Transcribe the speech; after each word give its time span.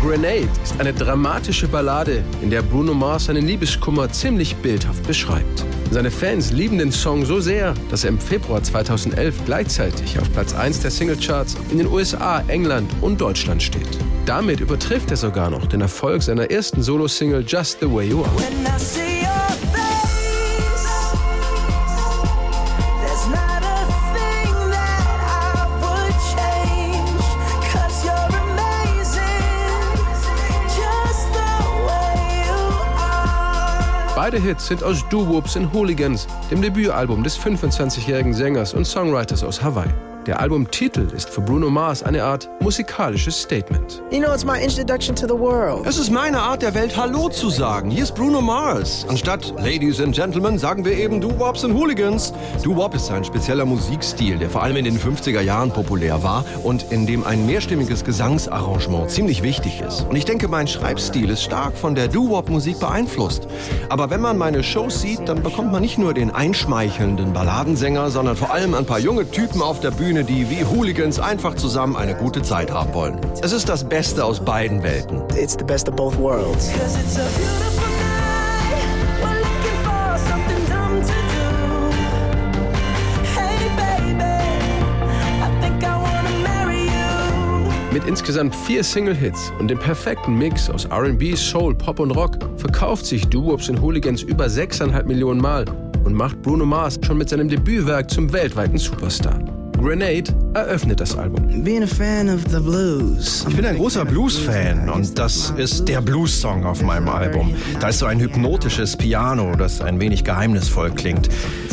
Grenade 0.00 0.48
ist 0.62 0.78
eine 0.78 0.92
dramatische 0.92 1.66
Ballade, 1.66 2.22
in 2.40 2.50
der 2.50 2.62
Bruno 2.62 2.94
Mars 2.94 3.24
seinen 3.24 3.48
Liebeskummer 3.48 4.12
ziemlich 4.12 4.54
bildhaft 4.56 5.04
beschreibt. 5.08 5.64
Seine 5.90 6.12
Fans 6.12 6.52
lieben 6.52 6.78
den 6.78 6.92
Song 6.92 7.24
so 7.24 7.40
sehr, 7.40 7.74
dass 7.90 8.04
er 8.04 8.10
im 8.10 8.20
Februar 8.20 8.62
2011 8.62 9.44
gleichzeitig 9.44 10.20
auf 10.20 10.32
Platz 10.32 10.54
1 10.54 10.80
der 10.80 10.92
Singlecharts 10.92 11.56
in 11.72 11.78
den 11.78 11.88
USA, 11.88 12.44
England 12.46 12.88
und 13.00 13.20
Deutschland 13.20 13.60
steht. 13.60 13.98
Damit 14.24 14.60
übertrifft 14.60 15.10
er 15.10 15.16
sogar 15.16 15.50
noch 15.50 15.66
den 15.66 15.80
Erfolg 15.80 16.22
seiner 16.22 16.48
ersten 16.48 16.80
Solo-Single 16.80 17.44
Just 17.44 17.80
the 17.80 17.92
Way 17.92 18.10
You 18.10 18.22
Are. 18.22 19.11
Beide 34.22 34.38
Hits 34.38 34.68
sind 34.68 34.84
aus 34.84 35.04
Doo-Woops 35.08 35.56
and 35.56 35.72
Hooligans, 35.72 36.28
dem 36.48 36.62
Debütalbum 36.62 37.24
des 37.24 37.36
25-jährigen 37.40 38.32
Sängers 38.32 38.72
und 38.72 38.84
Songwriters 38.84 39.42
aus 39.42 39.60
Hawaii. 39.60 40.11
Der 40.26 40.38
Albumtitel 40.38 41.08
ist 41.16 41.28
für 41.28 41.40
Bruno 41.40 41.68
Mars 41.68 42.04
eine 42.04 42.22
Art 42.22 42.48
musikalisches 42.60 43.42
Statement. 43.42 44.00
You 44.12 44.20
know, 44.20 44.32
it's 44.32 44.44
my 44.44 44.56
introduction 44.62 45.16
to 45.16 45.26
the 45.26 45.34
world. 45.34 45.84
Es 45.84 45.98
ist 45.98 46.10
meine 46.10 46.38
Art 46.38 46.62
der 46.62 46.74
Welt, 46.74 46.96
Hallo 46.96 47.28
zu 47.28 47.50
sagen. 47.50 47.90
Hier 47.90 48.04
ist 48.04 48.14
Bruno 48.14 48.40
Mars. 48.40 49.04
Anstatt 49.08 49.52
Ladies 49.56 50.00
and 50.00 50.14
Gentlemen 50.14 50.60
sagen 50.60 50.84
wir 50.84 50.96
eben 50.96 51.20
Doo-Wops 51.20 51.64
and 51.64 51.74
Hooligans. 51.74 52.32
Doo-Wop 52.62 52.94
ist 52.94 53.10
ein 53.10 53.24
spezieller 53.24 53.64
Musikstil, 53.64 54.38
der 54.38 54.48
vor 54.48 54.62
allem 54.62 54.76
in 54.76 54.84
den 54.84 54.96
50er 54.96 55.40
Jahren 55.40 55.72
populär 55.72 56.22
war 56.22 56.44
und 56.62 56.92
in 56.92 57.04
dem 57.04 57.26
ein 57.26 57.44
mehrstimmiges 57.44 58.04
Gesangsarrangement 58.04 59.10
ziemlich 59.10 59.42
wichtig 59.42 59.80
ist. 59.80 60.06
Und 60.08 60.14
ich 60.14 60.24
denke, 60.24 60.46
mein 60.46 60.68
Schreibstil 60.68 61.30
ist 61.30 61.42
stark 61.42 61.76
von 61.76 61.96
der 61.96 62.06
Doo-Wop-Musik 62.06 62.78
beeinflusst. 62.78 63.48
Aber 63.88 64.10
wenn 64.10 64.20
man 64.20 64.38
meine 64.38 64.62
Shows 64.62 65.00
sieht, 65.00 65.28
dann 65.28 65.42
bekommt 65.42 65.72
man 65.72 65.82
nicht 65.82 65.98
nur 65.98 66.14
den 66.14 66.30
einschmeichelnden 66.30 67.32
Balladensänger, 67.32 68.08
sondern 68.10 68.36
vor 68.36 68.52
allem 68.52 68.74
ein 68.74 68.86
paar 68.86 69.00
junge 69.00 69.28
Typen 69.28 69.60
auf 69.60 69.80
der 69.80 69.90
Bühne, 69.90 70.11
die 70.20 70.50
wie 70.50 70.64
Hooligans 70.64 71.18
einfach 71.18 71.54
zusammen 71.54 71.96
eine 71.96 72.14
gute 72.14 72.42
Zeit 72.42 72.70
haben 72.70 72.92
wollen. 72.92 73.18
Es 73.40 73.52
ist 73.52 73.68
das 73.68 73.82
Beste 73.82 74.22
aus 74.22 74.38
beiden 74.38 74.82
Welten. 74.82 75.22
It's 75.34 75.56
the 75.58 75.64
best 75.64 75.88
of 75.88 75.96
both 75.96 76.18
worlds. 76.18 76.70
Mit 87.92 88.04
insgesamt 88.06 88.54
vier 88.54 88.84
Single-Hits 88.84 89.52
und 89.58 89.68
dem 89.68 89.78
perfekten 89.78 90.36
Mix 90.36 90.68
aus 90.68 90.84
R&B, 90.86 91.34
Soul, 91.34 91.74
Pop 91.74 92.00
und 92.00 92.10
Rock 92.10 92.38
verkauft 92.56 93.06
sich 93.06 93.26
Doo-Wops 93.28 93.70
and 93.70 93.80
Hooligans 93.80 94.22
über 94.22 94.44
6,5 94.44 95.04
Millionen 95.04 95.40
Mal 95.40 95.64
und 96.04 96.14
macht 96.14 96.40
Bruno 96.42 96.64
Mars 96.64 96.98
schon 97.04 97.18
mit 97.18 97.28
seinem 97.28 97.48
Debütwerk 97.48 98.10
zum 98.10 98.32
weltweiten 98.32 98.78
Superstar. 98.78 99.51
Grenade 99.82 100.32
eröffnet 100.54 101.00
das 101.00 101.16
Album. 101.18 101.64
Being 101.64 101.82
a 101.82 101.86
fan 101.86 102.28
of 102.28 102.42
the 102.50 102.60
blues. 102.60 103.44
Ich 103.48 103.56
bin 103.56 103.66
ein 103.66 103.76
großer 103.76 104.04
Blues-Fan 104.04 104.88
und 104.88 105.18
das 105.18 105.52
ist 105.56 105.88
der 105.88 106.00
Blues-Song 106.00 106.64
auf 106.64 106.82
meinem 106.82 107.08
Album. 107.08 107.52
Da 107.80 107.88
ist 107.88 107.98
so 107.98 108.06
ein 108.06 108.20
hypnotisches 108.20 108.96
Piano, 108.96 109.56
das 109.56 109.80
ein 109.80 109.98
wenig 109.98 110.22
geheimnisvoll 110.22 110.92
klingt. 110.92 111.28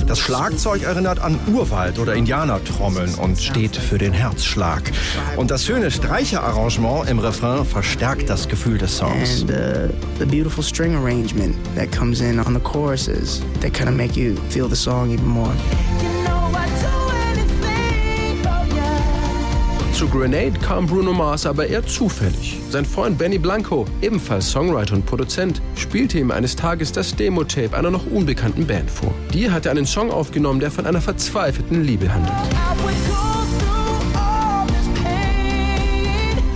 Das 0.07 0.17
Schlagzeug 0.17 0.81
erinnert 0.81 1.19
an 1.19 1.37
Urwald 1.53 1.99
oder 1.99 2.15
Indianertrommeln 2.15 3.13
und 3.15 3.39
steht 3.39 3.75
für 3.75 3.99
den 3.99 4.11
Herzschlag. 4.11 4.81
Und 5.37 5.52
das 5.52 5.65
schöne 5.65 5.91
Streicherarrangement 5.91 7.07
im 7.09 7.19
Refrain 7.19 7.63
verstärkt 7.63 8.27
das 8.27 8.47
Gefühl 8.47 8.80
des 8.80 8.98
Songs. 8.98 9.42
And 9.42 9.52
uh, 9.52 9.93
the 10.17 10.25
beautiful 10.25 10.64
string 10.64 10.95
arrangement 10.95 11.55
that 11.75 11.92
comes 11.95 12.21
in 12.21 12.39
on 12.39 12.55
the 12.55 12.61
choruses 12.61 13.43
that 13.61 13.71
kind 13.71 13.87
of 13.87 13.95
make 13.95 14.19
you 14.19 14.36
feel 14.49 14.67
the 14.67 14.75
song 14.75 15.11
even 15.11 15.27
more. 15.27 15.53
Zu 19.99 20.08
Grenade 20.08 20.54
kam 20.61 20.87
Bruno 20.87 21.11
Mars 21.11 21.45
aber 21.45 21.67
eher 21.67 21.86
zufällig. 21.86 22.58
Sein 22.70 22.86
Freund 22.86 23.17
Benny 23.17 23.37
Blanco, 23.37 23.86
ebenfalls 24.02 24.49
Songwriter 24.49 24.93
und 24.95 25.05
Produzent, 25.05 25.61
spielte 25.76 26.20
ihm 26.20 26.32
eines 26.32 26.55
Tages 26.55 26.93
das 26.93 27.14
Demo-Tape 27.14 27.76
einer 27.76 27.92
noch 27.92 28.05
unbekannten 28.10 28.65
Band 28.65 28.89
vor. 28.89 29.14
Die 29.33 29.52
hatte 29.52 29.70
einen 29.70 29.86
Song 29.86 30.10
aufgenommen, 30.10 30.61
der 30.61 30.71
von 30.71 30.86
einer 30.86 31.02
verzweifelten 31.02 31.83
Liebe 31.83 32.14
handelt. 32.14 32.32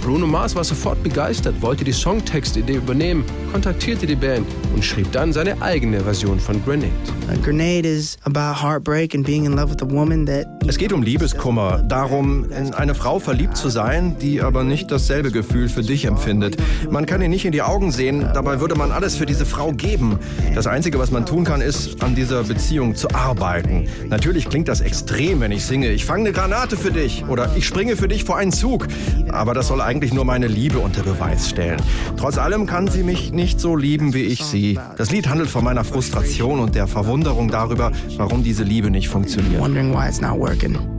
Bruno 0.02 0.26
Mars 0.26 0.56
war 0.56 0.64
sofort 0.64 1.04
begeistert, 1.04 1.62
wollte 1.62 1.84
die 1.84 1.92
Songtextidee 1.92 2.76
übernehmen, 2.76 3.26
kontaktierte 3.54 4.08
die 4.08 4.16
Band 4.16 4.48
und 4.74 4.84
schrieb 4.84 5.12
dann 5.12 5.32
seine 5.32 5.62
eigene 5.62 6.00
Version 6.02 6.40
von 6.40 6.64
Grenade. 6.66 6.92
A 7.32 7.36
grenade 7.36 7.88
is 7.88 8.18
about 8.24 8.62
heartbreak 8.62 9.14
and 9.14 9.24
being 9.24 9.46
in 9.46 9.54
love 9.56 9.70
with 9.70 9.82
a 9.84 9.90
woman 9.90 10.26
that 10.26 10.48
Es 10.68 10.78
geht 10.78 10.92
um 10.92 11.04
Liebeskummer, 11.04 11.84
darum, 11.84 12.50
in 12.52 12.74
eine 12.74 12.96
Frau 12.96 13.20
verliebt 13.20 13.56
zu 13.56 13.70
sein, 13.70 14.16
die 14.20 14.42
aber 14.42 14.64
nicht 14.64 14.90
dasselbe 14.92 15.30
Gefühl 15.30 15.70
für 15.70 15.84
dich 15.84 16.06
empfindet. 16.06 16.58
Man 16.90 17.06
kann 17.06 17.22
ihr 17.22 17.30
nicht 17.30 17.46
in 17.46 17.52
die 17.52 17.62
Augen 17.62 17.92
sehen, 17.92 18.26
dabei 18.34 18.60
würde 18.60 18.76
man 18.76 18.92
alles 18.92 19.16
für 19.16 19.26
diese 19.26 19.46
Frau 19.46 19.72
geben. 19.72 20.18
Das 20.56 20.66
Einzige, 20.66 20.98
was 21.00 21.12
man 21.12 21.26
tun 21.26 21.44
kann, 21.44 21.62
ist, 21.62 22.02
an 22.02 22.16
dieser 22.16 22.44
Beziehung 22.44 22.96
zu 22.96 23.10
arbeiten. 23.14 23.88
Natürlich 24.08 24.50
klingt 24.50 24.68
das 24.68 24.82
extrem, 24.82 25.42
wenn 25.42 25.52
ich 25.52 25.66
singe, 25.66 25.90
ich 25.90 26.06
fange 26.06 26.22
eine 26.22 26.32
Granate 26.32 26.76
für 26.76 26.92
dich 26.92 27.24
oder 27.28 27.56
ich 27.56 27.68
springe 27.68 27.98
für 27.98 28.08
dich 28.08 28.24
vor 28.24 28.38
einen 28.38 28.52
Zug. 28.52 28.88
Aber 29.30 29.54
das 29.54 29.68
soll 29.68 29.82
eigentlich 29.82 30.14
nur 30.14 30.26
meine 30.26 30.48
Liebe 30.48 30.80
unter 30.80 31.04
Beweis 31.04 31.50
stellen. 31.50 31.82
Trotz 32.18 32.38
allem 32.38 32.66
kann 32.66 32.88
sie 32.88 33.04
mich 33.04 33.32
nicht 33.32 33.43
so 33.52 33.76
lieben, 33.76 34.14
wie 34.14 34.24
ich 34.24 34.44
sie. 34.44 34.80
Das 34.98 35.12
Lied 35.12 35.28
handelt 35.28 35.50
von 35.50 35.64
meiner 35.64 35.84
Frustration 35.84 36.60
und 36.60 36.76
der 36.76 36.88
Verwunderung 36.88 37.50
darüber, 37.50 37.92
warum 38.18 38.44
diese 38.44 38.64
Liebe 38.64 38.90
nicht 38.90 39.10
funktioniert. 39.10 39.62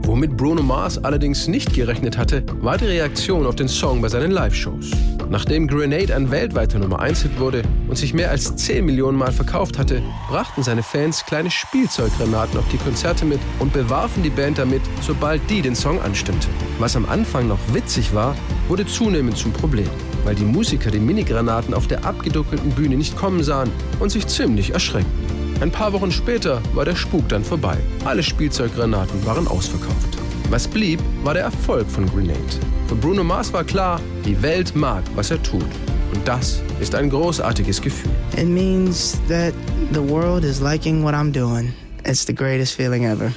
Womit 0.03 0.37
Bruno 0.37 0.61
Mars 0.61 1.03
allerdings 1.03 1.47
nicht 1.47 1.73
gerechnet 1.73 2.17
hatte, 2.17 2.43
war 2.61 2.77
die 2.77 2.85
Reaktion 2.85 3.45
auf 3.45 3.55
den 3.55 3.67
Song 3.67 4.01
bei 4.01 4.09
seinen 4.09 4.31
Live-Shows. 4.31 4.91
Nachdem 5.29 5.67
Grenade 5.67 6.15
ein 6.15 6.29
weltweiter 6.29 6.77
Nummer 6.77 7.01
1-Hit 7.01 7.39
wurde 7.39 7.63
und 7.87 7.97
sich 7.97 8.13
mehr 8.13 8.29
als 8.29 8.55
10 8.55 8.85
Millionen 8.85 9.17
Mal 9.17 9.31
verkauft 9.31 9.79
hatte, 9.79 10.03
brachten 10.29 10.61
seine 10.61 10.83
Fans 10.83 11.25
kleine 11.25 11.49
Spielzeuggranaten 11.49 12.59
auf 12.59 12.67
die 12.71 12.77
Konzerte 12.77 13.25
mit 13.25 13.39
und 13.59 13.73
bewarfen 13.73 14.21
die 14.21 14.29
Band 14.29 14.59
damit, 14.59 14.81
sobald 15.01 15.41
die 15.49 15.61
den 15.61 15.75
Song 15.75 15.99
anstimmte. 16.01 16.47
Was 16.77 16.95
am 16.95 17.07
Anfang 17.09 17.47
noch 17.47 17.59
witzig 17.73 18.13
war, 18.13 18.35
wurde 18.67 18.85
zunehmend 18.85 19.37
zum 19.37 19.53
Problem, 19.53 19.89
weil 20.23 20.35
die 20.35 20.45
Musiker 20.45 20.91
die 20.91 20.99
Minigranaten 20.99 21.73
auf 21.73 21.87
der 21.87 22.05
abgedunkelten 22.05 22.71
Bühne 22.71 22.97
nicht 22.97 23.15
kommen 23.17 23.43
sahen 23.43 23.71
und 23.99 24.11
sich 24.11 24.27
ziemlich 24.27 24.73
erschreckten. 24.73 25.11
Ein 25.61 25.71
paar 25.71 25.93
Wochen 25.93 26.11
später 26.11 26.61
war 26.73 26.85
der 26.85 26.95
Spuk 26.95 27.27
dann 27.29 27.43
vorbei. 27.43 27.77
Alle 28.03 28.23
Spielzeuggranaten 28.23 29.25
waren 29.25 29.47
ausverkauft. 29.47 30.17
Was 30.49 30.67
blieb, 30.67 30.99
war 31.23 31.33
der 31.33 31.43
Erfolg 31.43 31.89
von 31.89 32.05
Grenade. 32.05 32.39
Für 32.87 32.95
Bruno 32.95 33.23
Mars 33.23 33.51
war 33.53 33.63
klar, 33.63 33.99
die 34.25 34.39
Welt 34.41 34.75
mag, 34.75 35.03
was 35.15 35.31
er 35.31 35.41
tut. 35.41 35.65
Und 36.13 36.27
das 36.27 36.61
ist 36.79 36.93
ein 36.93 37.09
großartiges 37.09 37.81
Gefühl. 37.81 38.11
It 38.37 38.47
means 38.47 39.17
that 39.27 39.53
the 39.91 40.01
world 40.01 40.43
is 40.43 40.61
liking 40.61 41.03
what 41.03 41.13
I'm 41.13 41.31
doing. 41.31 41.73
It's 42.05 42.25
the 42.25 42.35
greatest 42.35 42.75
feeling 42.75 43.05
ever. 43.05 43.31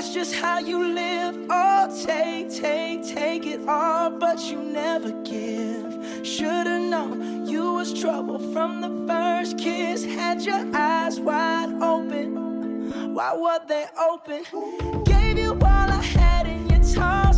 That's 0.00 0.14
just 0.14 0.34
how 0.34 0.60
you 0.60 0.94
live. 0.94 1.36
Oh, 1.50 2.04
take, 2.06 2.50
take, 2.50 3.06
take 3.06 3.44
it 3.44 3.68
all, 3.68 4.08
but 4.08 4.40
you 4.50 4.56
never 4.56 5.12
give. 5.24 6.26
Should've 6.26 6.88
known 6.88 7.46
you 7.46 7.74
was 7.74 7.92
trouble 8.00 8.38
from 8.50 8.80
the 8.80 9.06
first 9.06 9.58
kiss. 9.58 10.02
Had 10.06 10.40
your 10.40 10.64
eyes 10.74 11.20
wide 11.20 11.74
open. 11.82 13.12
Why 13.12 13.36
were 13.36 13.60
they 13.68 13.88
open? 14.10 15.04
Gave 15.04 15.36
you 15.36 15.52
all 15.52 15.90
I 16.00 16.02
had 16.02 16.46
and 16.46 16.70
you 16.70 16.94
tossed 16.94 17.29